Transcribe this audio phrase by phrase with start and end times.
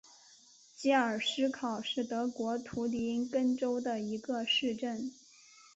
[0.75, 5.13] 基尔施考是德国图林根州的一个市镇。